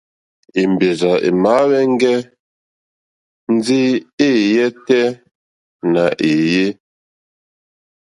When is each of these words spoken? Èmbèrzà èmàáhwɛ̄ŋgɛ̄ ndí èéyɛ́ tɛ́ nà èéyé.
Èmbèrzà 0.61 1.11
èmàáhwɛ̄ŋgɛ̄ 1.27 2.17
ndí 3.53 3.79
èéyɛ́ 4.25 4.67
tɛ́ 4.87 5.05
nà 5.93 6.03
èéyé. 6.29 6.67